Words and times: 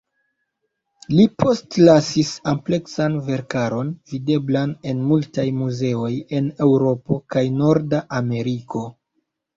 Li 1.17 1.25
postlasis 1.41 2.31
ampleksan 2.53 3.19
verkaron, 3.27 3.91
videblan 4.13 4.73
en 4.93 5.05
multaj 5.11 5.47
muzeoj 5.61 6.11
en 6.39 6.49
Eŭropo 6.69 7.19
kaj 7.37 7.45
Norda 7.61 8.01
Ameriko. 8.23 8.83